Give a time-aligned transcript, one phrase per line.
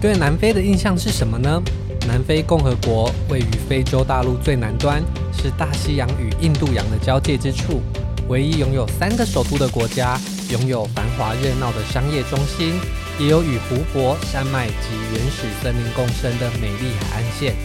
[0.00, 1.60] 对南非的印象是什么呢？
[2.06, 5.02] 南非共和国位于非洲大陆最南端，
[5.32, 7.82] 是大西洋与印度洋的交界之处，
[8.28, 10.16] 唯一拥有三个首都的国家，
[10.50, 12.74] 拥有繁华热闹的商业中心，
[13.18, 17.56] 也有与湖泊、山脉及原始森林共生的美丽海岸线。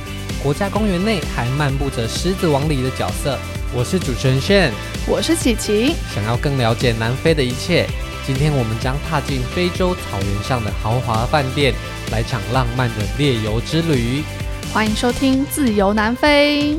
[0.42, 3.38] 国家公园内还漫步着狮子王里的角色。
[3.76, 4.72] 我是主持人炫，
[5.08, 5.96] 我是琪琪。
[6.14, 7.88] 想要更了解南非的一切。
[8.24, 11.74] 今天我们将踏进非洲草原上的豪华饭店，
[12.12, 14.24] 来场浪漫的猎游之旅。
[14.72, 16.76] 欢迎收听《自由南非》。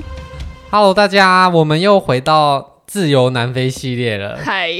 [0.70, 2.73] Hello，大家，我们又回到。
[2.94, 4.70] 自由南非系列了，嗨，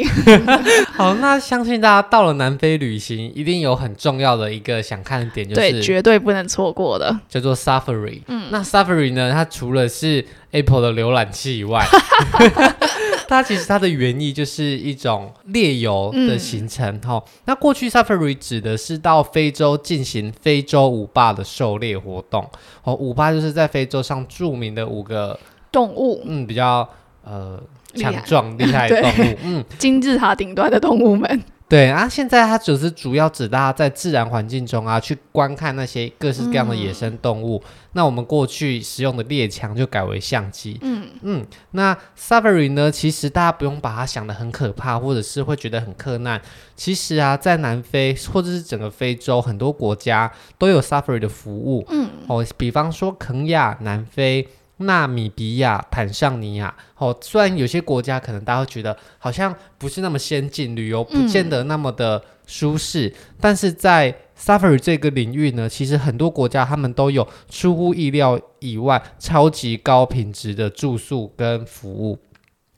[0.95, 8.20] 好，那相信大家到了南非旅行，一定有很重要的一个想看的点，就是对，绝对不能错过的，叫做 Safari。
[8.28, 11.84] 嗯，那 Safari 呢，它除了是 Apple 的浏览器以外，
[13.26, 17.01] 它其实它的原意就是一种猎游的行程。
[17.01, 22.48] 哈、嗯，那过去 Safari 指的是到非洲进行非洲五霸的狩猎活动。
[22.85, 25.37] 哦，五霸就是在非洲上著名的五个
[25.73, 26.88] 动物，嗯，比较
[27.24, 27.60] 呃。
[27.95, 37.60] 强壮厉害的动物，嗯，金字塔顶端的动物们，对啊，现在它只是主要指大家在自然环境中啊，去观看那些各式各样的野生动物。
[37.64, 41.46] 嗯、那我们过去使用的猎枪就改为相机，嗯嗯。
[41.70, 42.90] 那 Safari 呢？
[42.90, 46.40] 其实大家不用把它想得很可怕，或者是会觉得很困难。
[46.76, 54.46] 其实啊，在南非或者是整个非洲很多国家都有 Safari 的服务，嗯哦，比方说肯亚、南非。
[54.78, 72.19] 纳米比亚、坦桑尼亚，哦，虽然有些国家可能大家会觉得好像不是那么先进，旅游不见得那么的舒适，但是在 Safari 这个领域呢，其实很多国家他们都有出乎意料以外超级高品质的住宿跟服务。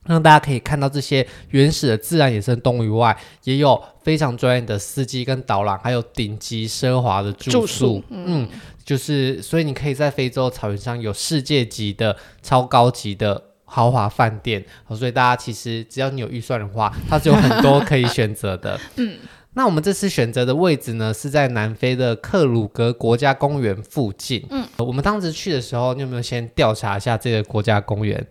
[0.06, 7.60] 让大家可以看到这些原始的自然野生动物以外，也有非常专业的司机跟导览，还有顶级奢华的住宿。
[7.60, 8.48] 住宿嗯，嗯，
[8.84, 14.64] 就是所以你可以在非洲草原上有世界级的超高级的豪华饭店。
[14.96, 18.78] 所以大家其实只要你有预算的话，它是有很多可以选择的。
[18.96, 19.16] 嗯，
[19.54, 24.46] 那我们这次选择的位置呢，是在南非的克鲁格国家公园附近。
[24.50, 28.24] 嗯，我们当时去的时候，你有没有先调查一下这个国家公园？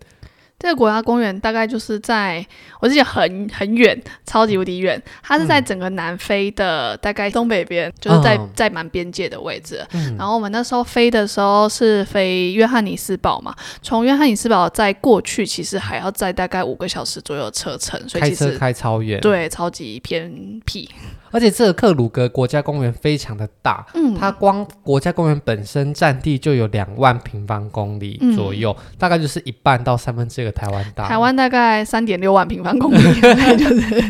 [0.58, 2.44] 这个国家公园大概就是在，
[2.80, 5.00] 我记得很很远，超级无敌远。
[5.22, 9.86] 它是在整个南非的大概东北边，嗯、就是在在蛮边界的位置。
[9.92, 20.88] 嗯、然后我们那时候飞的时候是飞约翰尼斯堡嘛，从约翰尼斯堡再过去，其实还要再大概五个小时左右的车程，所以其实开开超远，对，超级偏僻。
[21.30, 31.08] 而且这个克鲁格国家公园非常的大，嗯，它光国家公园本身占地就有两万平方公里左右，嗯、大概就是一半到三分之一个台湾大。
[31.08, 32.98] 台湾大概三点六万平方公里，
[33.58, 34.04] 就是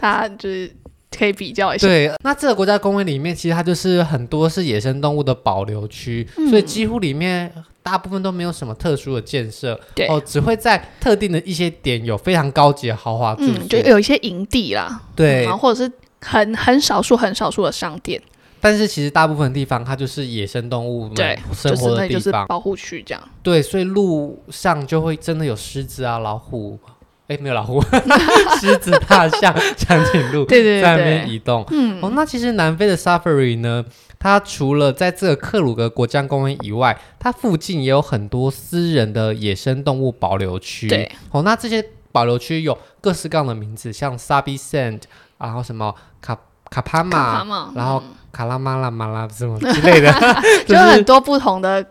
[0.00, 0.70] 它就是
[1.16, 1.86] 可以比较一下。
[1.86, 9.78] 对，那这个国家公园里面其实它就是很多是野生动物的保留区，嗯、所以几乎里面大部分都没有什么特殊的建设，
[10.08, 15.90] 哦，只会在特定的一些点有非常高级的豪华住宿，嗯，就有一些营地啦，对，然后或者是。
[16.20, 18.20] 很很少数很少数的商店，
[18.60, 23.28] 但是其实大部分地方它就是野生动物对生活的地方，就是保护区这样。
[23.42, 26.78] 对，所以路上就会真的有狮子啊、老虎，
[27.28, 27.82] 哎，没有老虎，
[28.60, 31.64] 狮子、大象、长颈鹿，对对对，在那边移动。
[31.70, 33.82] 嗯，哦，那其实南非的 Safari 呢，
[34.18, 40.86] 它除了在这个克鲁格国家公园以外，它附近也有很多私人的野生动物保留区。
[40.86, 41.82] 对，哦，那这些
[42.12, 45.00] 保留区有各式各样的名字，像 Sabi Sand。
[45.40, 46.36] 然后什么卡
[46.70, 50.12] 卡帕玛，然后卡拉马拉马拉什么之类的，
[50.68, 51.84] 就很多不同的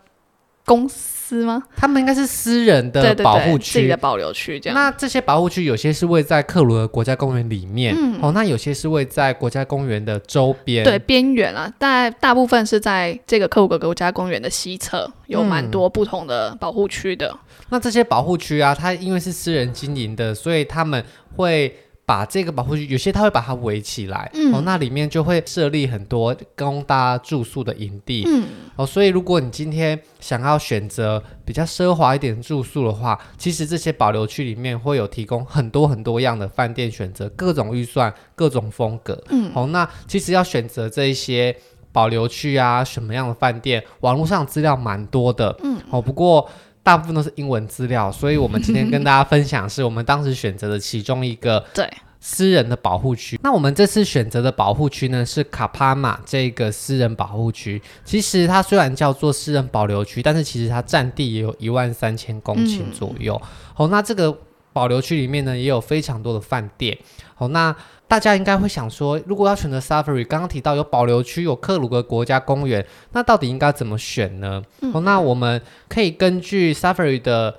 [0.63, 1.61] 公司吗？
[1.75, 4.75] 他们应该是私人的保护区，自己的保留区这样。
[4.75, 11.71] 那这些保护区有些是位在克鲁格国家公园里面，嗯、哦，那有些是位在国家公园的周边，对，边缘啊。
[11.77, 17.27] 大大部分是在这个克鲁格国家公园的西侧，有蛮多不同的保护区的。
[17.27, 17.39] 嗯、
[17.69, 21.03] 那这些保护区啊，它因为是私人经营的，所以他们
[21.35, 21.75] 会。
[22.09, 41.55] 把这个保护区，有些他会把它围起来，嗯、哦，那里面就会设立很多供大家住宿的营地，嗯，哦，所以如果你今天想要选择比较奢华一点住宿的话，其实这些保留区里面会有提供很多很多样的饭店选择，各种预算、各种风格，嗯，哦，那其实要选择这一些
[41.91, 46.49] 保留区啊，什么样的饭店，网络上资料蛮多的，嗯，哦，不过。
[46.83, 51.87] 大部分都是英文资料，所以我们今天跟大家分享是我们当时选择的其中一个 对
[52.19, 53.39] 私人的保护区。
[53.43, 57.81] 那我们这次选择的保护区呢是卡帕马这个私人保护区。
[58.03, 63.39] 其实它虽然叫做私人保留区，但是其实它占地也有一万三千公顷左右。
[63.43, 63.47] 嗯、
[63.77, 64.37] 哦，那这个。
[64.73, 66.97] 保留区里面呢，也有非常多的饭店。
[67.35, 67.75] 好，那
[68.07, 74.61] 大家应该会想说，如果要选择 Safari，刚刚提到有保留区，有克鲁格国家公园，那到底应该怎么选呢？
[74.81, 77.55] 嗯、哦，那我们可以根据 Safari 的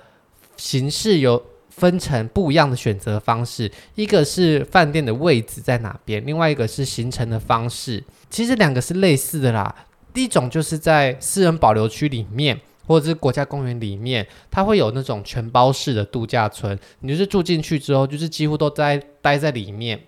[0.57, 8.03] 形式有分成不一样的选择方式，一个是饭店的位置在哪边，另外一个是行程的方式。
[8.29, 9.73] 其实两个是类似的啦。
[10.13, 12.59] 第一种就是在私人保留区里面，
[12.91, 16.77] 或者是国家公园里面，它会有那种全包式的度假村。
[16.99, 19.99] 你就是住进去之后，就是几乎都在待在里面。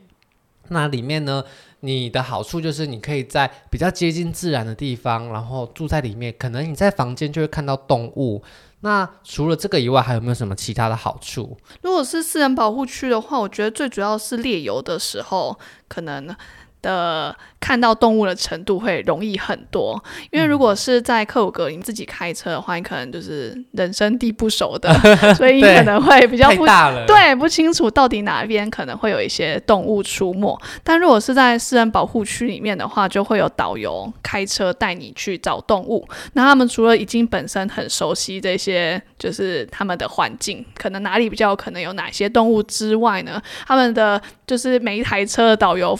[0.67, 1.43] 那里面呢，
[1.79, 6.33] 你的好处就是你可以在比较接近自然的地方，然后住在里面。
[6.37, 8.43] 可能你在房间就会看到动物。
[8.81, 11.57] 那除了这个以外，还有没有什么其他的好处？
[11.81, 15.57] 如果是私人保护区的话，我觉得最主要是猎游的时候，
[15.87, 16.35] 可能。
[16.83, 19.99] 的看到动物的程度会容易很多，
[20.29, 24.93] 因为如果是在克鲁格你自己开车的话，你可能就是人生地不熟的，
[25.33, 26.65] 所以你可能会比较不
[27.07, 30.55] 对不清楚到底哪边可能会有一些动物出没。
[30.83, 36.05] 但如果是在私人保护区里面的话，就会有导游开车带你去找动物。
[36.33, 45.97] 那他们除了已经本身很熟悉这些，就是他们的环境，可能哪里比较可能有哪些动物之外呢，他们的就是每一台车的导游。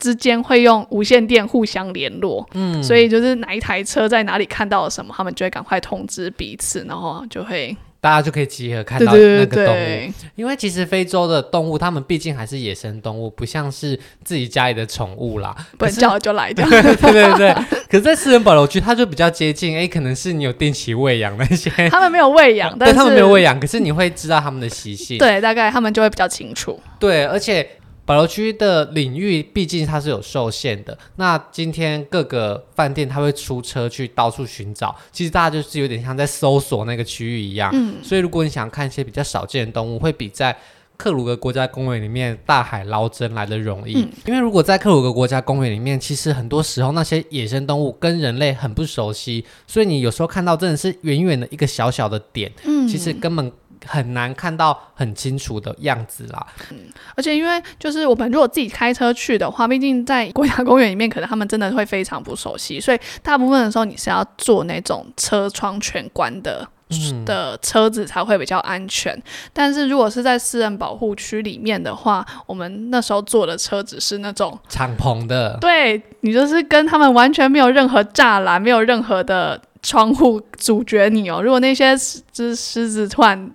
[0.00, 10.12] 之间会用无线电互相联络，嗯，所以就是哪一台车在哪里看到了什么，他们就会赶快通知彼此，然后就会大家就可以集合看到那个动物。
[10.34, 16.64] 因为其实非洲的动物，它们毕竟还是野生动物，不像是自己家里的宠物啦，不叫就来的。
[16.70, 17.54] 对对对。
[17.90, 26.80] 可是，在私人保留区，它就比较接近，哎，可能是你有定期喂养那些，他们没有喂养， 但是他们没有喂养，可是你会知道他们的习性，对，大概他们就会比较清楚。
[26.98, 27.68] 对，而且。
[28.10, 37.70] 保留区的领域毕竟它是有受限的，那今天各个饭店它会出车去到处寻找，其实大家就是有点像在搜索那个区域一样。
[37.72, 40.56] 嗯，所以如果你想看一些比较少见的动物，会比在
[40.96, 43.94] 克鲁格国家公园里面大海捞针来的容易。
[43.94, 53.52] 嗯，因为如果在克鲁格国家公园里面，其实很多时候那些野生动物跟人类很不熟悉，所以你有时候看到真的是远远的一个小小的点，嗯，其实根本。
[53.86, 56.46] 很难看到很清楚的样子啦。
[56.70, 56.78] 嗯，
[57.14, 69.20] 而且因为就是我们如果自己开车去的话，毕竟在国家公园里面，可能他们真的会非常不熟悉，所以大部分的时候你是要坐那种车窗全关的、嗯、的车子才会比较安全。
[69.52, 81.40] 但是如果是在私人保护区里面的话，我们那时候坐的车子是那种敞篷的，对，你就是跟他们完全没有任何栅栏，没有任何的窗户阻绝你哦。
[81.42, 81.96] 如果那些
[82.32, 83.50] 只狮子突然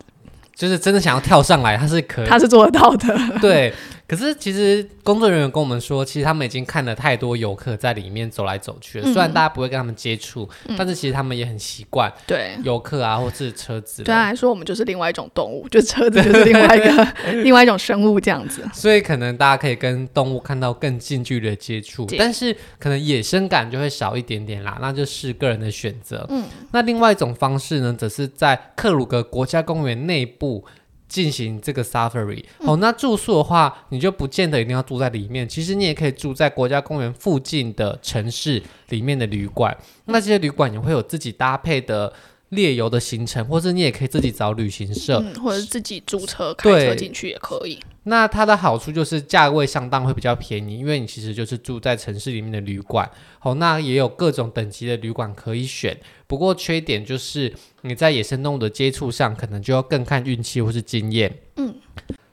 [0.56, 3.16] 就是真的想要跳上来，他是可以，他是做得到的。
[3.42, 3.74] 对，
[4.08, 9.10] 可是其实工作人员跟我们说，其实他们已经看了太多游客在里面走来走去了。
[9.10, 12.12] 嗯、虽然大家不会跟他们接触，嗯、但是其实他们也很习惯。
[12.28, 14.04] 对，游客啊，或是车子。
[14.04, 17.14] 对他来说，我们就是另外一种动物，就车子就是另外一个
[17.44, 18.64] 另外一种生物这样子。
[18.74, 24.78] 所以可能大家可以跟动物看到更近距离的接触，但是可能野生感就会少一点点啦。
[24.80, 26.24] 那就是个人的选择。
[26.30, 30.64] 嗯，那另外一种方式呢，则是在克鲁格国家公园内部。
[31.08, 39.76] 进行这个 safari，嗯、哦，那住宿的话，你就不见得一定要住在里面，其实你也可以住在国家公园附近的城市里面的旅馆。
[39.80, 42.12] 嗯、那这些旅馆也会有自己搭配的
[42.50, 47.80] 猎游的行程，或者你也可以自己找旅行社，嗯、或者是自己租车开车进去也可以。
[48.06, 53.10] 那它的好处就是价位相当会比较便宜，因为你其实就是住在城市里面的旅馆。
[53.40, 55.98] 好、那也有各种等级的旅馆可以选。
[56.28, 61.36] 不过缺点就是你在野生动物的接触上，可能就要更看运气或是经验。
[61.58, 61.76] 嗯。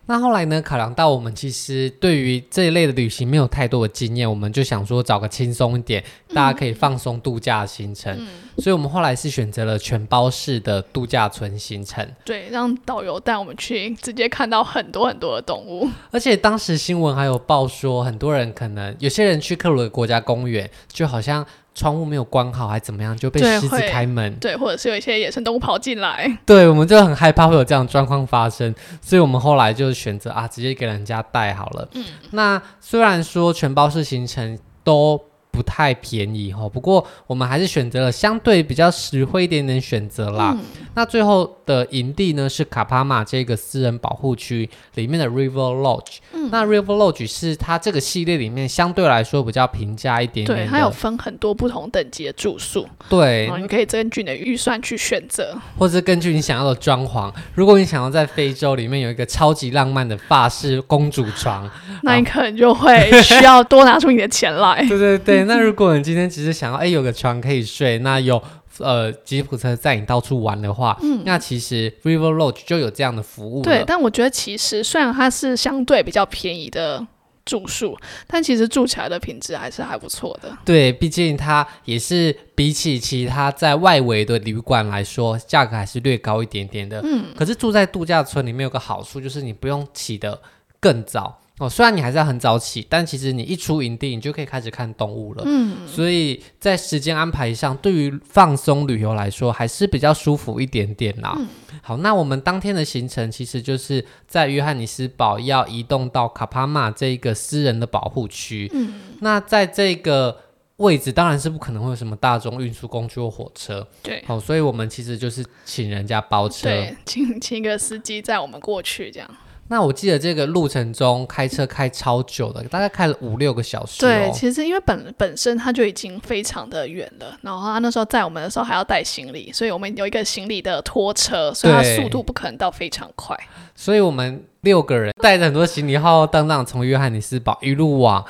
[0.07, 0.61] 那后来呢？
[0.61, 8.15] 考量到我们其实对于这一类的旅行没有太多的经验，我们就想说找个轻松一点，嗯、大家可以放松度假的行程。
[8.19, 8.29] 嗯、
[8.59, 12.07] 所以我们后来是选择了全包式的度假村行程。
[12.25, 15.89] 对，让导游带我们去，直接看到很多很多的动物。
[16.11, 21.47] 而且当时新闻还有报说，很多人可能有些人去克鲁的国家公园，就好像。
[21.75, 24.35] 窗户没有关好，还怎么样就被狮子开门？
[24.37, 26.39] 对，或者是有一些野生动物跑进来。
[26.45, 31.89] 对，我们就很害怕会有这样状况发生，所以我们后来就选择啊，直接给人家带好了。
[31.93, 35.19] 嗯，那虽然说全包式行程都
[35.53, 40.57] 不太便宜哈，不过我们还是选择了相对比较实惠一点点选择啦。
[40.57, 46.17] 嗯、那最后的营地呢，是卡帕马这个私人保护区里面的 River Lodge。
[46.33, 50.61] 嗯、那 River Lodge 是它这个系列里面相对来说比较平价一点点。
[50.61, 52.89] 对，它有分很多不同等级的住宿。
[53.11, 57.31] 对，你可以根据你的预算去选择，或是根据你想要的装潢。
[57.55, 61.71] 如果你想要在非洲里面有一个超级浪漫的法式公主床，
[62.03, 64.83] 那你可能就会需要多拿出你的钱来。
[64.89, 65.42] 对 对对。
[65.45, 68.43] 那如果你今天只是想要哎有个床可以睡，那有
[68.79, 73.63] 呃吉普车载你到处玩的话，嗯，那其实 River Lodge 就有这样的服务。
[73.63, 77.07] 对，但我觉得其实虽然它是相对比较便宜的
[77.45, 80.57] 住宿，但其实住起来的品质还是还不错的。
[80.65, 87.01] 对，毕竟它也是比起其他在外围的旅馆来说，价格还是略高一点点的。
[87.05, 90.41] 嗯，可是住在度假村里面有个好处，就是你不用起得
[90.79, 91.41] 更早。
[91.63, 95.45] 哦，虽然你还是要很早起，但其实你一出营地，你就可以开始看动物了。
[95.47, 101.33] 嗯，所以在时间安排上，对于放松旅游来说，还是比较舒服一点点啦。
[101.39, 101.47] 嗯，
[101.81, 108.69] 好，那我们当天的行程其实就是在约翰尼斯堡要移动到卡帕马这一个私人的保护区。
[108.75, 110.37] 嗯，那在这个
[110.79, 113.87] 位置当然是不可能会有什么大众运输工具或火车。
[114.03, 119.31] 对，好，所以我们其实就是请人家包车，对，请请一个司机载我们过去这样。
[119.73, 124.07] 那我记得这个路程中开车开超久的，大概开了五六个小时，哦。
[124.07, 133.35] 对，其实因为本本身它就已经非常的远了，然后他那时候载我们的时候还要带行李，所以我们有一个行李的拖车，所以它速度不可能到非常快。
[133.75, 138.23] 所以我们六个人带着很多行李浩浩荡荡从约翰尼斯堡一路往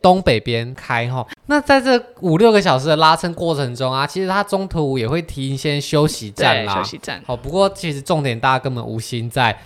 [0.00, 1.26] 东北边开哈。
[1.46, 7.20] 那在这五六个小时的拉伸过程中啊，其实它中途也会停一些休息站啦，休息站。
[7.26, 9.58] 好，不过其实重点大家根本无心在。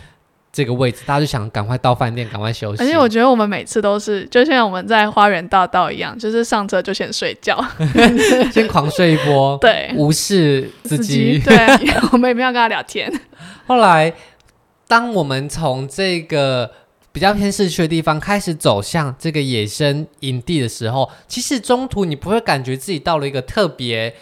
[0.53, 2.83] 这个位置，大家就想赶快到饭店，赶快休息。
[2.83, 7.65] 而且我觉得我们每次都是，就像我们在花园大道一样，就是上车就先睡觉，
[8.53, 11.57] 先狂睡一波， 对，无视自己，对，
[12.13, 13.13] 我们也没有跟他聊天。
[13.67, 14.13] 后来，
[14.89, 16.71] 当我们从这个
[17.13, 24.15] 比较偏市区的地方开始走向这个野生营地的时候，其实中途你不会感觉自己到了一个特别。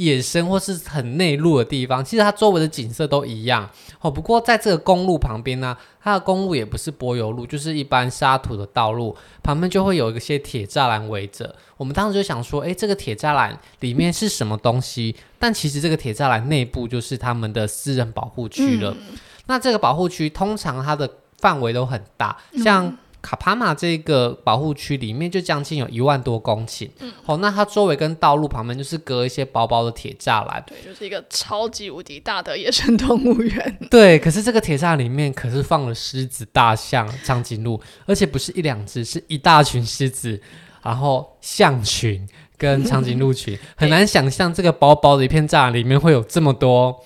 [0.00, 3.68] 野生或是很内陆的地方，其实它周围的景色都一样
[4.00, 4.10] 哦。
[4.10, 11.54] 不过在这个公路旁边呢、啊，它的公路也不是柏油路，就是一般沙土的道路，旁边就会有一些铁栅栏围着。
[11.76, 15.14] 我们当时就想说，诶，这个铁栅栏里面是什么东西？
[15.38, 18.96] 但其实这个铁栅栏内部就是他们的私人保护区了。
[18.98, 22.86] 嗯、那这个保护区通常它的范围都很大，像。
[22.86, 33.78] 嗯卡帕马这个保护区里面就将近有一万多公顷，嗯，好，那它周围跟道路旁边就是隔一些薄薄的铁栅栏，对，就是一个超级无敌大的野生动物园。
[33.90, 40.40] 对，可是这个铁栅里面可是放了狮子、大象、长颈鹿，而且不是一两只，是一大群狮子，
[40.82, 47.04] 然后象群跟长颈鹿群，很难想象这个薄薄的一片栅栏里面会有这么多。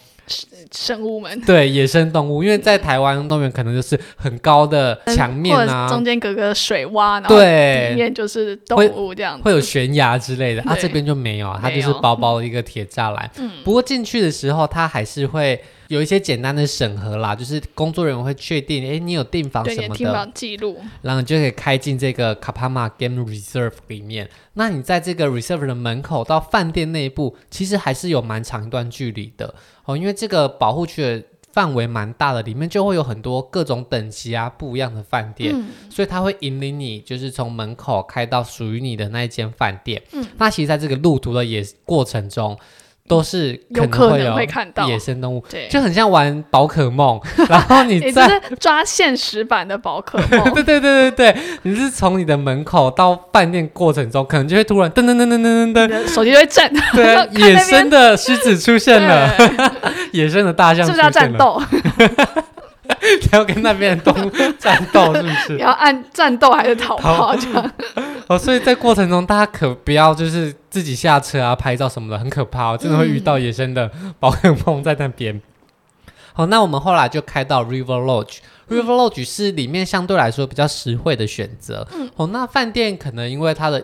[0.73, 10.77] 生物们对野生动物，因为在台湾动物园可能就是很高的墙面啊，中间隔个水洼，然后里面就是动物这样子，会，会有悬崖之类的啊。
[10.81, 13.31] 这边就没有啊，它就是薄薄的一个铁栅栏。
[13.39, 24.29] 嗯，不过进去的时候，它还是会有一些简单的审核啦，就是工作人员会确定，哎，你有订房什么的，记录，然后你就可以开进这个卡帕马 Game Reserve 里面。
[24.55, 29.55] 那你在这个 Reserve 的门口到饭店内部，其实还是有蛮长一段距离的。
[29.85, 31.23] 哦，因为这个保护区的
[31.53, 40.03] 范围蛮大的，里面就会有很多各种等级啊不一样的饭店，嗯、所以它会引领你，就是从门口开到属于你的那一间饭店。
[40.13, 42.59] 嗯，那其实在这个路途的也过程中。
[43.07, 44.89] 都是可能会看到。
[44.89, 55.89] 野生动物，对，就很像玩宝可梦， 然后你在抓现实版的宝可梦，对 对对对对，你是从你的门口到饭店过程中，可能就会突然噔噔噔噔噔噔。
[55.89, 59.31] 噔，手机就会震，对， 野生的狮子出现了，
[60.13, 61.61] 野生的大象是不是要战斗？
[62.87, 65.53] 你 要跟那边的动物战斗，是不是？
[65.55, 67.73] 你要按战斗还是逃跑这样？
[68.29, 75.41] 哦，所以在过程中，大家可不要就是自己下车啊、拍照什么的，很可怕哦，真的会遇到野生的宝可梦在那边。
[76.33, 78.39] 好，那我们后来就开到 River Lodge，
[78.69, 78.79] 嗯。
[78.79, 81.87] River Lodge 是里面相对来说比较实惠的选择。
[81.93, 82.11] 嗯。
[82.17, 83.83] 哦，那饭店可能因为它的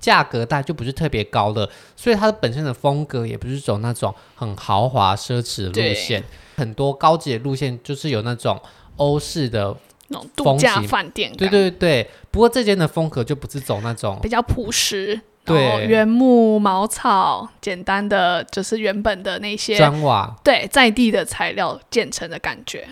[0.00, 6.24] 价格大，就不是特别高的，所以它的本身的风格也不是走那种很豪华奢侈的路线。
[6.56, 8.60] 很多高级的路线就是有那种
[8.96, 9.76] 欧式的。
[10.08, 12.08] 那种度假饭店，对对对。
[12.30, 22.86] 不过这间的风格就不是走那种比较朴实，对，原木、茅草，简单的就是原本的那些砖瓦，对，在地的材料建成的感觉。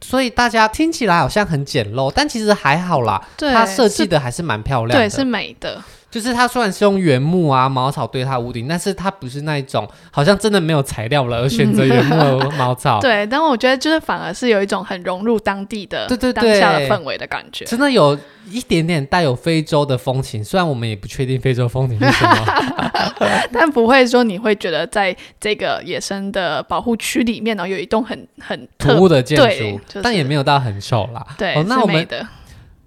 [0.00, 3.20] 所以大家听起来好像很简陋，但其实还好啦。
[3.36, 5.82] 对，它设计的还是蛮漂亮的，对，是美的。
[6.10, 12.98] 就是它虽然是用原木啊、茅草堆它屋顶，但是它不是那一种好像真的没有材料了而选择原木和茅草。
[13.02, 18.18] 对，但我觉得就是反而是有一种很融入当地的、对对对，当下的氛围的感觉，真的有
[18.50, 20.44] 一点点带有非洲的风情。
[20.44, 31.24] 虽然我们也不确定非洲风情是什么， 但不会说你会觉得在这个野生的保护区里面呢，有一栋很很突兀的建筑，就是，但也没有到很丑啦。
[31.38, 32.26] 对，哦，那我们的。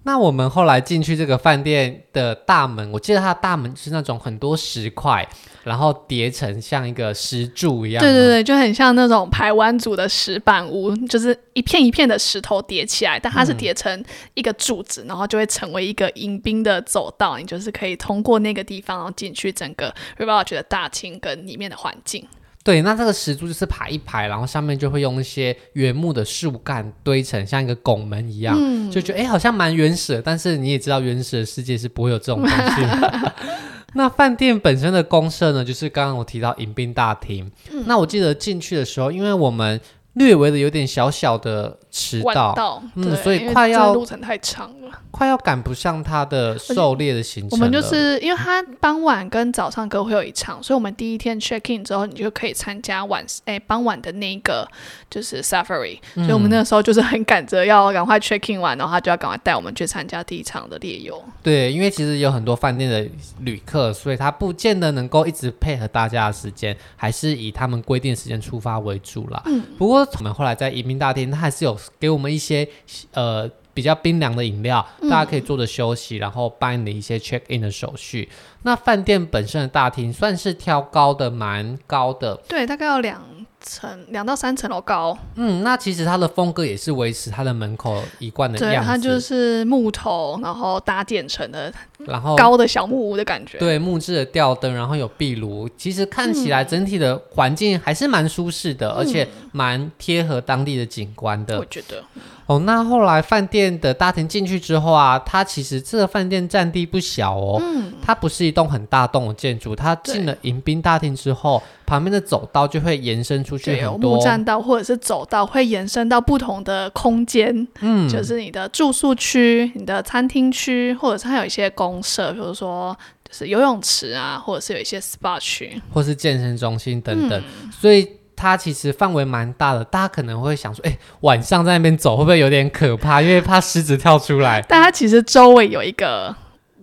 [0.05, 5.25] 那我们后来进去这个饭店的大门，我记得它的大门是那种很多石块，
[5.63, 8.03] 然后叠成像一个石柱一样。
[8.03, 22.27] 对对对，就很像那种排湾族的石板屋，就是一片一片的石头叠起来，但它是叠成一个柱子，嗯、然后就会成为一个迎宾的走道，你就是可以通过那个地方，然后进去整个 River Lodge 的大厅跟里面的环境。
[22.63, 30.21] 对，那这个石柱就是排一排，然后上面就会用一些原木的树干堆成像一个拱门一样，嗯、就觉得哎，好像蛮原始的。
[30.21, 33.33] 但是你也知道，原始的世界是不会有这种东西的。
[33.95, 37.51] 那饭店本身的公社呢，就是刚刚我提到迎宾大厅。
[37.71, 39.79] 嗯、那我记得进去的时候，因为我们
[40.13, 44.99] 略微的有点小小的迟到，道嗯，所以快要路程太长了。
[45.09, 47.51] 快要赶不上他的狩猎的行程。
[47.51, 54.67] 我们就是因为他傍晚跟早上各会有一场，所以我们第一天 check in 之后，你就可以参加晚哎傍晚的那个
[55.11, 55.99] 就是 safari。
[56.15, 61.23] 嗯、所以我们那个时候就是很赶着要赶快 check in 完，然后他就要赶快带我们去参加第一场的猎游。
[61.43, 63.07] 对，因为其实有很多饭店的
[63.41, 69.41] 旅客，所以他不见得能够一直配合大家的时间，还是以他们规定时间出发为主啦。
[69.45, 69.63] 嗯。
[69.77, 72.67] 不过我们后来在迎宾大厅，他还是有给我们一些
[73.13, 73.49] 呃。
[73.75, 78.29] 比较冰凉的饮料，大家可以坐着休息，嗯、然后办理一些 check in 的手续。
[78.61, 83.19] 那饭店本身的大厅算是挑高的，蛮高的，对，大概要两
[83.63, 85.17] 层，两到三层楼高。
[85.35, 91.73] 嗯，那其实它的风格也是维持它的门口一贯的样子，对，它就是木头，然后搭建成的，
[92.05, 93.57] 然后高的小木屋的感觉。
[93.57, 101.57] 对，木质的吊灯，然后有壁炉，其实看起来整体的环境还是蛮舒适的，嗯、而且蛮贴合当地的景观的。
[101.57, 102.03] 我觉得。
[102.45, 107.57] 哦，那后来饭店的大厅进去之后啊，它其实这个饭店占地不小哦。
[107.61, 107.93] 嗯。
[108.05, 114.15] 它不是一栋很大栋的建筑，它进了迎宾大厅之后，对旁边的走道就会延伸出去很多。
[114.15, 117.67] 木栈道或者是走道会延伸到不同的空间。
[117.81, 118.07] 嗯。
[118.09, 127.41] 就是你的住宿区、你的餐厅区，或者是它有一些公社，比如说就是游泳池啊，或者是有一些 SPA 区，或是健身中心等等。
[127.63, 128.07] 嗯、所以。
[128.35, 133.21] 它其实范围蛮大的，大家可能会想说，哎，晚上在那边走会不会有点可怕？
[133.21, 134.61] 因为怕狮子跳出来。
[134.67, 136.35] 但它其实周围有一个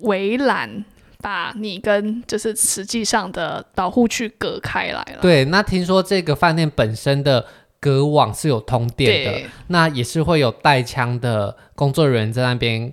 [0.03, 0.85] 围栏，
[1.21, 5.19] 把你跟就是实际上的保护区隔开来了。
[5.21, 7.45] 对，那听说这个饭店本身的
[7.79, 12.93] 隔网是有通电的，那也是会有带枪的工作人员在那边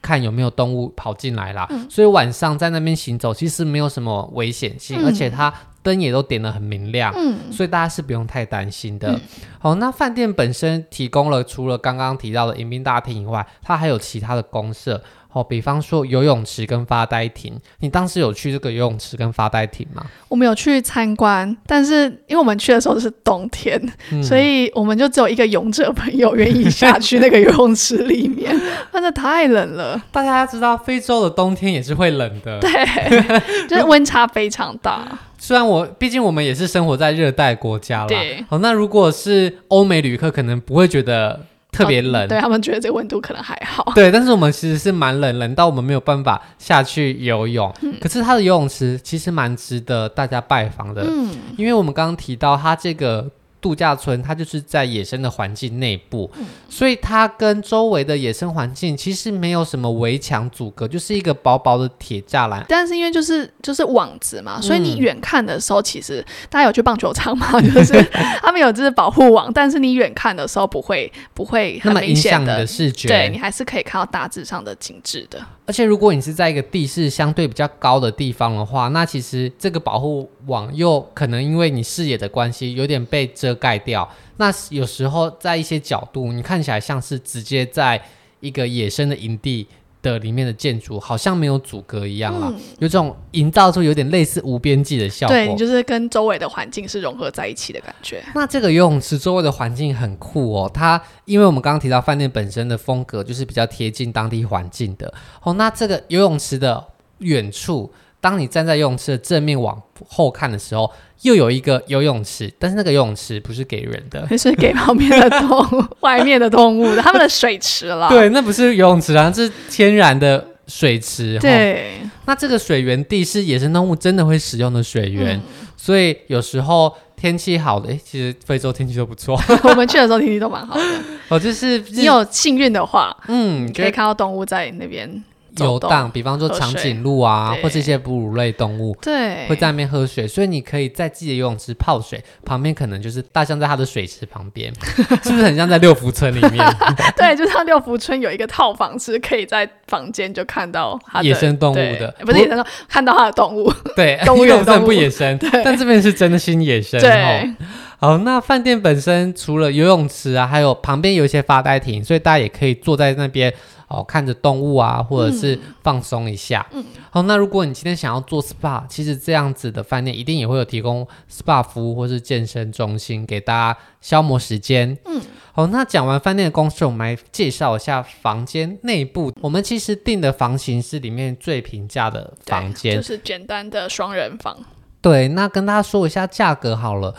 [0.00, 1.66] 看有没有动物跑进来啦。
[1.70, 5.52] 嗯、所以晚上在那边行走其实没有什么危险性，嗯、而且它。
[5.86, 9.12] 灯也都点得很明亮，嗯，所以大家是不用太担心的。
[9.12, 9.20] 嗯、
[9.60, 15.00] 好，那饭店本身提供了除了刚刚提到的迎宾大厅以外，它还有其他的公设。
[15.36, 20.02] 哦，比方说游泳池跟发呆亭，你当时有去这个游泳池跟发呆亭吗？
[20.28, 23.78] 我们有去参观，但是因为我们去的时候是冬天，
[24.10, 28.58] 嗯、所以我们就只有一个勇者朋友愿意下去那个游泳池里面，
[28.90, 30.02] 真的太冷了。
[30.10, 35.06] 大家知道非洲的冬天也是会冷的，对，就是温差非常大。
[35.36, 38.42] 虽然我毕竟我们也是生活在热带国家啦，对。
[38.48, 41.40] 好，那如果是欧美旅客，可能不会觉得。
[41.76, 43.90] 特别冷，哦，对他们觉得这个温度可能还好。
[43.94, 47.72] 对，但是我们其实是蛮冷，冷到我们没有办法下去游泳。
[47.82, 53.30] 嗯、可是它的游泳池其实蛮值得大家拜访的，嗯，因为我们刚刚提到它这个。
[53.66, 62.64] 度假村它就是在野生的环境内部，嗯、所以它跟周围的野生环境其实没有什么围墙阻隔，就是一个薄薄的铁栅栏。
[62.68, 67.60] 但是因为就是就是网子嘛，所以你远看的时候，其实、嗯、大家有去棒球场吗？
[67.74, 68.00] 就是
[68.40, 75.44] 他们有就是保护网，但是你远看的时候不会不会很明显的，的视觉，对，你还是可以看到大致上的景致的。
[75.66, 84.08] 而且如果你是在一个地势相对比较高的地方的话，那其实这个保护网又可能因为你视野的关系有点被遮盖掉。
[84.36, 88.00] 那有时候在一些角度，你看起来像是直接在
[88.38, 89.66] 一个野生的营地
[90.06, 95.34] 的里面的建筑，好像没有阻隔一样啊，嗯、有这种营造出有点类似无边际的效果。
[95.34, 98.22] 对，你就是跟周围的环境是融合在一起的感觉。
[98.34, 105.52] 那这个游泳池周围的环境很酷哦，它因为我们刚刚提到饭店本身的风格就是比较贴近当地环境的哦。
[105.54, 106.84] 那这个游泳池的
[107.18, 107.90] 远处，
[108.26, 110.90] 当你站在游泳池的正面往后看的时候，
[111.22, 118.08] 又有一个游泳池，但是那个游泳池不是给人的， 是给旁边的动物、外面的动物的，他们的水池了。
[118.08, 121.38] 对，那不是游泳池啊，这是天然的水池。
[121.38, 125.42] 对，那这个水源地是野生动物真的会使用的水源，嗯、
[125.76, 129.40] 所以有时候天气好的，诶，其实非洲天气都不错。
[129.62, 130.82] 我们去的时候天气都蛮好的。
[131.30, 135.22] 哦，就是你有幸运的话，嗯，可以看到动物在那边。
[135.58, 140.26] 游荡，比方说长颈鹿啊，或是一些哺乳类动物，对，会在那边喝水。
[140.26, 144.72] 所以你可以在自己的游泳池泡水，旁边可能就是大象在它的水池旁边，
[145.22, 146.64] 是不是很像在六福村里面？
[147.16, 153.72] 对，就像六福村有一个套房，是可以在房间就看到野生动物的，不是野生动物，看到它的动物。
[153.94, 157.00] 对，动物园不野生，但这边是真的新野生。
[157.00, 157.50] 对。
[157.98, 163.52] 好，那饭店本身除了游泳池啊，还有旁边有一些发呆亭，所以大家也可以坐在那边
[163.88, 166.66] 哦，看着动物啊，或者是放松一下。
[166.72, 174.98] 嗯，好，那如果你今天想要做 SPA，其实这样子的饭店一定也会有提供 SPA 服务或是健身中心给大家消磨时间。
[175.06, 175.18] 嗯，
[175.52, 179.32] 好，那讲完饭店的公司，我们来介绍一下房间内部。
[179.40, 184.54] 我们其实订的房型是里面最平价的房间，就是简单的双人房。
[185.00, 187.14] 对，那跟大家说一下价格好了。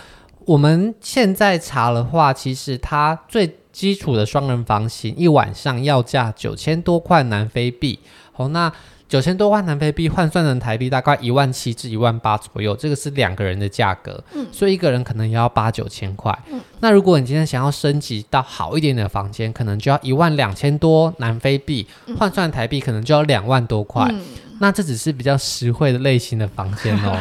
[0.47, 7.99] 我们现在查的话，其实它最基础的双人房型一晚上要价九千多块南非币。
[8.31, 8.71] 好，那
[9.09, 14.23] 九千多块南非币换算成台币大概一万七至一万八左右，这个是两个人的价格。
[14.33, 16.33] 嗯，所以一个人可能也要八九千块。
[16.49, 21.85] 嗯，那如果你今天想要升级到好一点的房间，可能就要一万两千多南非币，
[22.17, 24.07] 换算台币可能就要两万多块。
[24.13, 24.21] 嗯，
[24.61, 27.17] 那这只是比较实惠的类型的房间哦。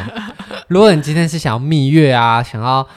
[0.69, 2.87] 如果你今天是想要蜜月啊，想要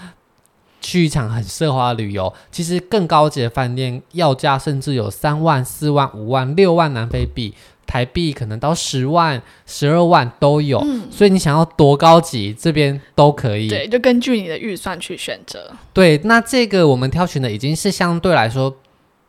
[0.80, 7.54] 去一场很奢华的旅游，其实更高级的饭店要价甚至有三万、四万、五万、六万南非币，
[7.86, 10.78] 台币可能到十万、十二万都有。
[10.80, 13.68] 嗯，所以你想要多高级，这边都可以。
[13.68, 15.70] 对，就根据你的预算去选择。
[15.92, 18.74] 对，那这个我们挑选的已经是相对来说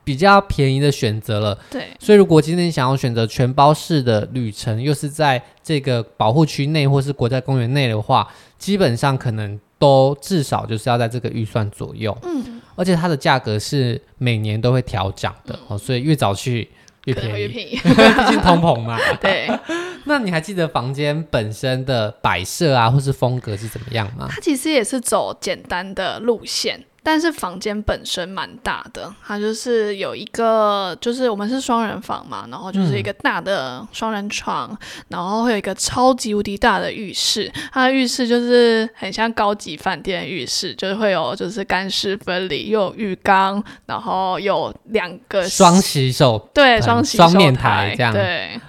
[0.04, 1.58] 比较便宜的选择了。
[1.70, 9.60] 对，所以如果今天你想要选择全包式的旅程，又是在这个保护区内或是国家公园内的话，基本上可能。
[9.82, 16.70] 都至少就是要在这个预算左右，嗯，而且它的价格是每年都会调涨的，嗯，哦，所以越早去
[17.06, 17.92] 越便宜，越便宜， 毕
[18.30, 19.00] 竟通膨嘛。
[19.20, 19.50] 对，
[20.06, 24.28] 那你还记得房间本身的摆设啊，或是风格是怎么样吗？
[24.30, 26.86] 它其实也是走简单的路线。
[27.04, 34.78] 但是房间本身蛮大的，它就是有一个，就是我们是双人房嘛，然后就是一个大的双人床，嗯、
[35.10, 48.60] 然后会有一个超级无敌大的浴室，它的浴室就是很像高级饭店浴室，就是会有就是干湿分离，又有浴缸，然后有两个双洗手，对，双洗手双面台这样，对，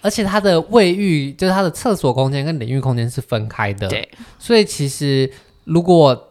[0.00, 4.08] 而且它的卫浴就是它的厕所空间跟淋浴空间是分开的，对，
[4.38, 5.28] 所以其实
[5.64, 6.30] 如果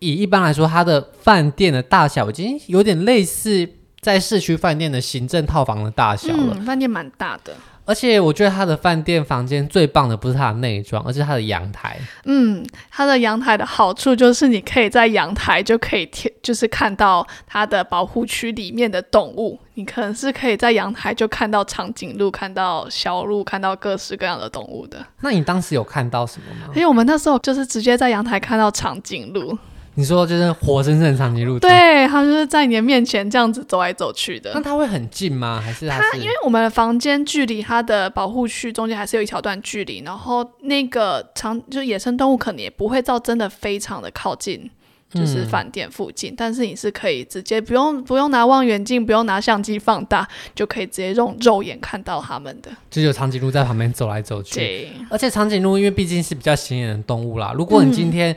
[0.00, 3.68] 以一般来说，它的饭店的大小已经有点类似
[4.00, 6.54] 在市区饭店的行政套房的大小了。
[6.56, 7.52] 嗯，饭店蛮大的，
[7.84, 11.98] 而且我觉得它的饭店房间最棒的不是它的内装，而是它的阳台。
[12.26, 19.58] 嗯，它的阳台的好处就是你可以在阳台就可以贴，就是看到它的保护区里面的动物。
[19.74, 25.04] 你可能是可以在阳台就看到长颈鹿、看到小鹿、看到各式各样的动物的。
[25.20, 26.72] 那你当时有看到什么吗？
[26.74, 29.58] 因为我们那时候就是直接在阳台看到长颈鹿。
[29.98, 34.52] 你说就是活生生的长颈鹿，对，它就是在你的面前这样子走来走去的。
[34.54, 35.60] 那它会很近吗？
[35.60, 44.70] 还是它，因为我们的房间距离它的保护区中间还是有一小段距离，然后那个长就是野生动物可能也不会到真的非常的靠近，
[45.12, 46.30] 就是饭店附近。
[46.30, 52.70] 嗯、但是你是可以直接不用不用拿望远镜，不用拿相机放大，就可以直接用肉眼看到它们的。
[52.88, 54.54] 就有长颈鹿在旁边走来走去。
[54.54, 58.36] 对，而且长颈鹿因为毕竟是比较显眼的动物啦，如果你今天、嗯。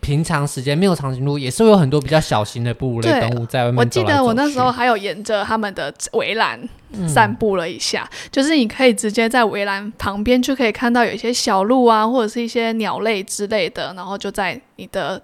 [0.00, 4.00] 平常时间没有长颈鹿，也是会有很多比较小型的哺乳类动物在外面走来走去。
[4.00, 6.58] 我记得我那时候还有沿着他们的围栏
[7.06, 15.20] 散步了一下，嗯，就是你可以直接在围栏旁边就可以看到有一些小鹿啊，或者是一些鸟类之类的，然后就在你的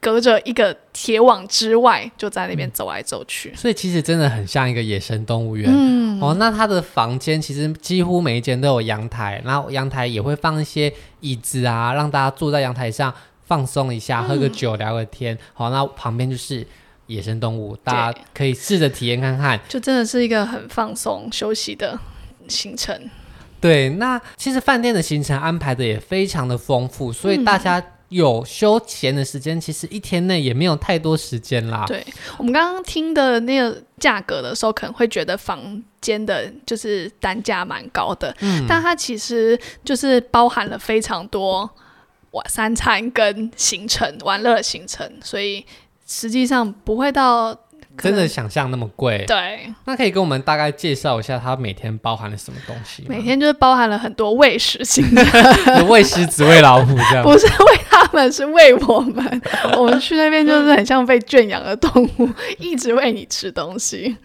[0.00, 3.56] 隔着一个铁网之外，就在那边走来走去，嗯。
[3.56, 5.70] 所以其实真的很像一个野生动物园。
[5.72, 13.14] 嗯，哦，那它的房间其实几乎每一间都有阳台，然后阳台也会放一些椅子啊，让大家坐在阳台上。
[13.50, 15.34] 放松一下，喝个酒，聊个天。
[15.34, 16.64] 嗯、好，那旁边就是
[17.08, 19.58] 野生动物，大家可以试着体验看看。
[19.68, 21.98] 就真的是一个很放松休息的
[22.46, 22.96] 行程。
[23.60, 31.84] 对，那其实饭店的行程安排的也非常的丰富，所以大家有休闲的时间，嗯，其实一天内也没有太多时间啦。
[31.88, 32.06] 对，
[32.38, 41.68] 我们刚刚听的那个价格的时候，可能会觉得房间的就是单价蛮高的，嗯，但它其实就是包含了非常多。
[42.32, 45.64] 晚三餐跟行程玩乐行程，所以
[46.06, 47.56] 实际上不会到
[47.98, 49.24] 真的想象那么贵。
[49.26, 53.04] 对，那可以跟我们大概介绍一下，它每天包含了什么东西？
[53.08, 57.22] 每天就是包含了很多喂食行程，喂狮子、喂老虎这样。
[57.26, 59.42] 不是喂他们，是喂我们。
[59.76, 64.16] 我们去那边就是很像被圈养的动物，一直喂你吃东西。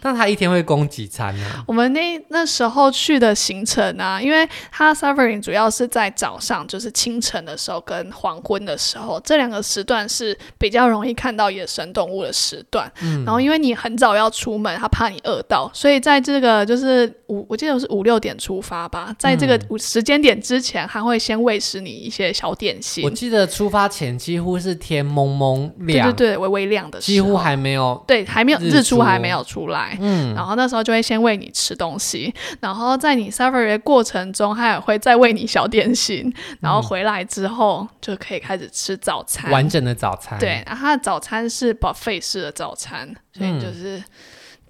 [0.00, 1.44] 但他一天会供几餐呢？
[1.66, 12.90] 我们那那时候去的行程啊，因为他 suffering 主要是在早上，就是清晨的时候跟黄昏的时候，这两个时段是比较容易看到野生动物的时段。
[13.02, 23.02] 嗯，然后因为你很早要出门，他怕你饿到，所以在这个就是五，我记得是五六点出发吧，在这个时间点之前，还会先喂食你一些小点心。
[23.02, 29.87] 我记得出发前几乎是天蒙蒙亮，对对对，微微亮的时候，几乎还没有，对，还没有日出还没有出来。
[30.00, 40.38] 嗯，然后那时候就会先喂你吃东西，然后在你 safari 的过程中，他也会再喂你小点心，然后回来之后就可以开始吃早餐，完整的早餐。
[40.38, 44.02] 对，然后他的早餐是 buffet 式的早餐，所以就是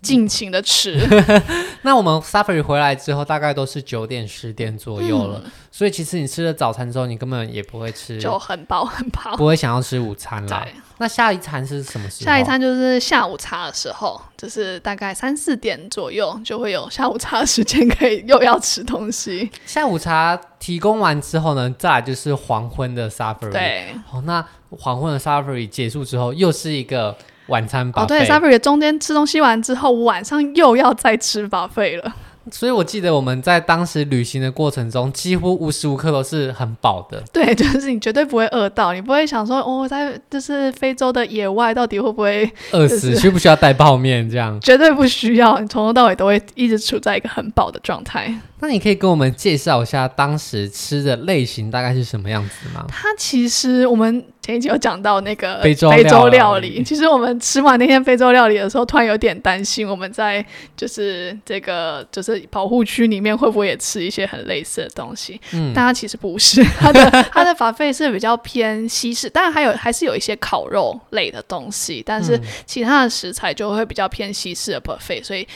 [0.03, 0.99] 尽情的吃。
[1.11, 1.43] 嗯、
[1.83, 5.43] 那我们 safari 回来之后，大概都是九点十点左右了。
[5.45, 10.49] 嗯所以其实你吃了早餐之后，你根本也不会吃，就很饱 很饱，不会想要吃午餐了。
[10.65, 12.25] 对，那下一餐是什么时候？
[12.25, 19.49] 下一餐就是下午茶的时候，就是大概三四点左右就会有下午茶的时间，可以又要吃东西。
[19.67, 23.53] 下午茶提供完之后呢，再来就是黄昏的 safari。
[23.53, 27.17] 对，好，那黄昏的 safari 结束之后，又是一个
[27.49, 27.91] 晚餐。
[27.95, 32.15] 哦，对，safari 中间吃东西完之后，晚上又要再吃 buffet 了。
[32.51, 37.23] 所以，我记得我们在当时旅行的过程中，几乎无时无刻都是很饱的。
[37.31, 43.15] 对，就是你绝对不会饿到，你不会想说，哦，在就是非洲的野外，到底会不会饿死？
[43.17, 44.27] 需不需要带泡面？
[44.31, 48.35] 这样 绝对不需要，你从头到尾都会一直处在一个很饱的状态。
[48.61, 52.87] 那你可以跟我们介绍一下当时吃的类型大概是什么样子吗？
[52.89, 56.83] 它其实我们前一集有讲到那个非洲非洲料理。
[56.83, 60.43] 其实我们吃完那天非洲料理的时候，突然有点担心，我们在
[60.75, 65.39] 就是这个就是保护区里面会不会也吃一些很类似的东西？
[65.53, 75.47] 嗯，但它其实不是，它的 它的 buffet 是比较偏西式，当然还有还是有一些烤肉类的东西，但是其他的食材就会比较偏西式的 buffet，所以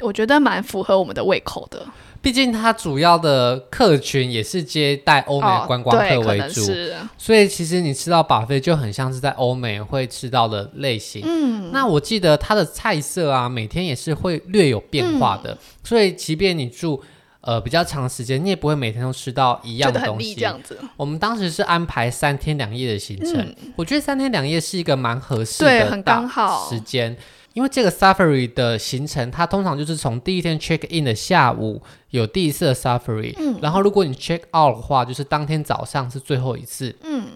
[0.00, 1.86] 我觉得蛮符合我们的胃口的。
[2.28, 11.22] 毕竟它主要的客群也是接待欧美观光客为主，哦、所以其实你吃到 buffet 就很像是在欧美会吃到的类型。
[11.24, 17.02] 嗯，那我记得它的菜色啊，每天也是会略有变化的，嗯、所以即便你住
[17.40, 20.34] 呃比较长时间，你也不会每天都吃到一样的东西。
[20.34, 27.16] 这样子，我们当时是安排三天两夜的行程，嗯、我觉得三天两夜是一个蛮合适的，对，很刚好时间。
[27.58, 37.26] 因为这个 Safari 的行程，它通常就是从第一天 check in 的下午有第一次的 Safari，嗯，然后如果你 check out 的话，就是当天早上是最后一次，嗯，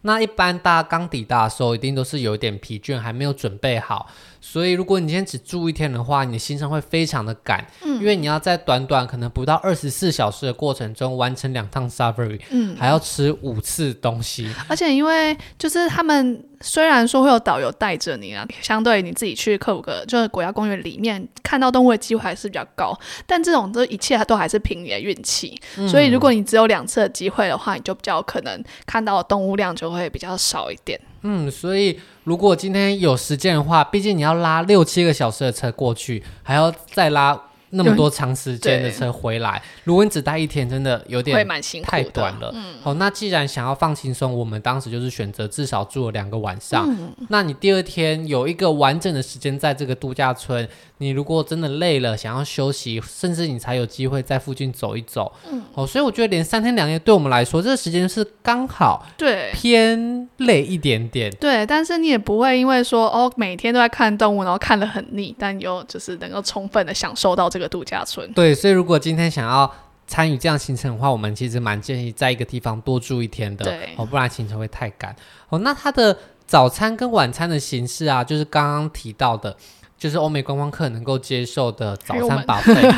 [0.00, 4.08] 那一般大家刚抵达的时候，一定都是有点疲倦，还没有准备好。
[4.40, 30.98] 所以，如果你今天只住一天的话，你的行程会非常的赶，嗯，因为你要在短短可能不到二十四小时的过程中完成两趟 Safari，嗯，还要吃五次东西，而且因为就是他们虽然说会有导游带着你啊，相对于你自己去克鲁格就是国家公园里面看到动物的机会还是比较高，但这种这一切它都还是凭你的运气，嗯，所以如果你只有两次的机会的话，你就比较可能看到的动物量就会比较少一点。
[31.22, 37.36] 嗯，所以如果今天有时间的话，毕竟你要拉六七个小时的车过去，还要再拉
[37.70, 41.46] 那么多长时间的车回来，如果你只待一天，真的有点
[41.84, 42.50] 太短了。
[42.54, 46.86] 嗯，好，那既然想要放轻松，我们当时就是选择至少住了两个晚上。
[46.88, 50.68] 嗯，那你第二天有一个完整的时间在这个度假村。
[51.02, 55.32] 你如果真的累了，想要休息，甚至你才有机会在附近走一走。
[55.50, 61.30] 嗯，哦，所以我觉得连三天两夜对我们来说，这个时间是刚好，对，偏累一点点。
[61.40, 68.32] 对，但是你也不会因为说哦，每天都在看动物，然后看得很腻，但又就是能够充分的享受到这个度假村。
[68.32, 69.72] 对，所以如果今天想要
[70.06, 75.14] 参与这样行程的话，我们其实蛮建议在一个地方多住一天的，哦，不然行程会太赶。
[75.48, 79.56] 哦，那它的早餐跟晚餐的形式啊，就是刚刚提到的。
[79.98, 82.90] 就是欧美观光客能够接受的早餐 buffet，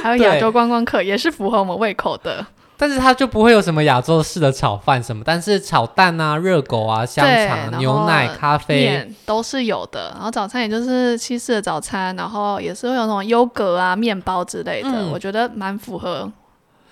[0.00, 2.46] 还有 亚洲观光客也是符合我们胃口的。
[2.76, 10.10] 但是它就不会有什么亚洲式的炒饭什么，但是炒蛋啊、热狗啊、香肠、牛奶、咖啡都是有的。
[10.14, 16.30] 然后早餐也就是西式的早餐，然后也是会有那种优格啊、面包之类的，嗯、我觉得蛮符合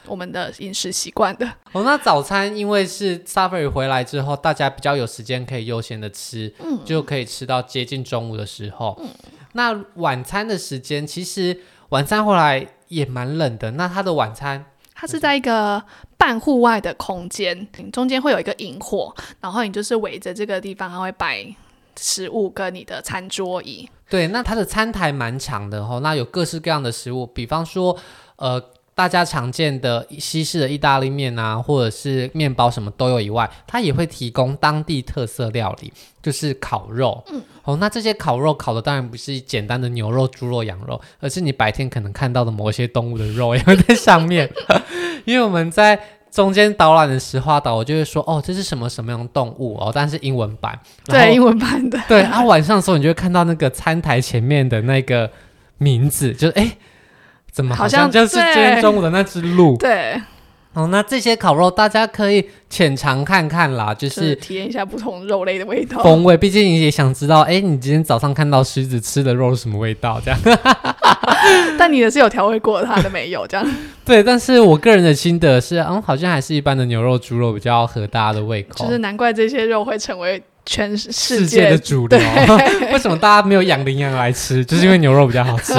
[0.07, 1.47] 我们的饮食习惯的。
[1.73, 8.99] 哦，那早餐因为是 Safari 回来之后，大家比较有时间可以悠闲的吃，嗯、就可以吃到接近中午的时候。
[9.01, 9.09] 嗯
[9.57, 11.57] 那晚餐的时间，其实
[11.91, 13.71] 晚餐回来也蛮冷的。
[13.71, 14.65] 那他的晚餐，
[15.05, 15.83] 它是在一个
[16.17, 21.47] 半户外的空间，中间会有一个引火，然后你就是围着这个地方，它会摆
[21.95, 23.87] 食物跟你的餐桌椅。
[24.09, 27.95] 对，那它的餐台蛮长的哦，那有各式各样的食物，比方说，
[28.37, 28.71] 呃。
[28.95, 37.21] 大家常见的西式的意大利面啊，或者是面包什么都有以外，它也会提供当地特色料理，就是烤肉。
[37.33, 44.49] 嗯，哦，那这些烤肉烤的当然不是简单的牛肉、猪肉、羊肉，而是你白天可能看到的某些动物的肉也会在上面。
[45.27, 45.99] 因为我们在
[46.31, 52.01] 中间导览的石化岛，我就会说：“哦，这是什么什么样的动物哦？”但是英文版，对，英文版的。
[52.07, 55.29] 对，然后晚上的时候，你就会看到那个餐台前面的那个
[55.79, 56.63] 名字，就是哎。
[56.63, 56.77] 诶
[57.55, 59.77] 怎么好像就是今天中午的那只鹿？
[59.79, 60.21] 对，
[60.73, 66.37] 哦，那这些烤肉大家可以浅尝看看啦，就是，就是体验一下不同肉类的味道风味。
[66.37, 70.21] 毕竟你也想知道，哎，你今天早上看到狮子吃的肉是什么味道？
[70.25, 70.41] 这样，
[71.79, 73.65] 但你的是有调味过的，它的没有这样。
[74.05, 78.85] 对，但是我个人的心得是，嗯，好像还是一般的牛肉、猪肉比较合大家的胃口。
[78.85, 82.19] 就是难怪这些肉会成为全世界，世界的主流。
[82.93, 84.65] 为什么大家没有养羚羊来吃？
[84.65, 85.73] 就是因为牛肉比较好吃。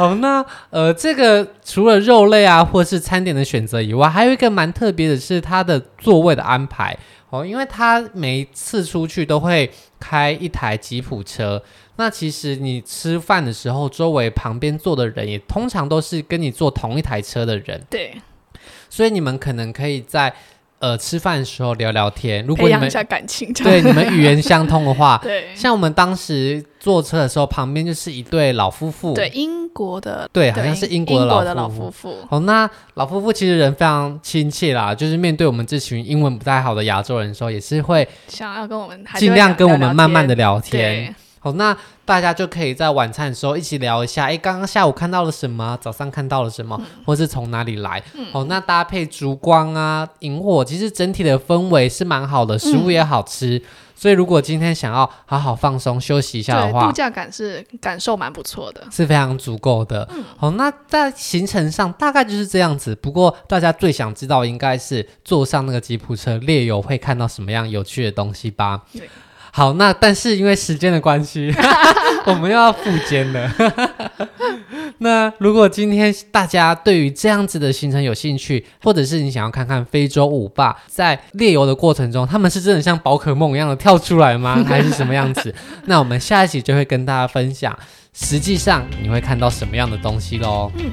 [0.00, 6.96] 好，那呃，这个除了肉类啊，或是餐点的选择以外，还有一个蛮特别的是它的座位的安排
[7.28, 11.62] 哦，因为它每一次出去都会开一台吉普车，
[11.96, 18.14] 那其实你吃饭的时候，周围旁边坐的人也通常都是跟你坐同一台车的人，对，
[18.88, 20.32] 所以你们可能可以在。
[20.80, 32.16] 呃，吃饭的时候聊聊天，如果你们培养一下感情，对你们语言相通的话， 对，像我们当时坐车的时候，旁边就是一对老夫妇，对，英国的，对，好像是英国的老夫妇。
[32.30, 41.14] 哦，那老夫妇其实人非常亲切啦，就是面对我们这群英文不太好的亚洲人的时候，也是会想要跟我们尽量跟我们慢慢的聊天。
[41.42, 41.74] 好，那
[42.04, 45.76] 大家就可以在晚餐的时候一起聊一下，哎，刚刚下午看到了什么？
[45.80, 46.76] 早上看到了什么？
[46.78, 48.02] 嗯、或是从哪里来？
[48.14, 53.56] 嗯、哦，那搭配烛光啊，萤火，其实整体的氛围是蛮好的，食物也好吃。
[53.56, 53.62] 嗯、
[53.94, 60.06] 所以如果今天想要好好放松休息一下的话，度假感是感受蛮不错的，是非常足够的。
[60.14, 62.94] 嗯、好，那在行程上大概就是这样子。
[62.96, 68.82] 不过大家最想知道应该是坐上那个吉普车猎游会看到什么样有趣的东西吧？
[68.92, 69.08] 对
[69.52, 71.52] 好，那但是因为时间的关系，
[72.26, 73.52] 我们又要复健了。
[75.02, 84.62] 那如果今天大家对于这样子的行程有兴趣，或者是你想要看看非洲舞霸在猎游的过程中，他们是真的像宝可梦一样的跳出来吗？
[84.68, 85.54] 还是什么样子？
[85.86, 87.76] 那我们下一集就会跟大家分享，
[88.12, 90.70] 实际上你会看到什么样的东西喽。
[90.76, 90.90] 嗯，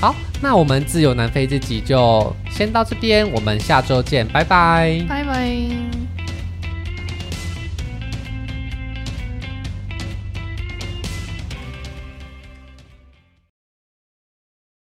[0.00, 5.89] 好，那我们自由南非这集就先到这边，我们下周见，拜拜，拜拜。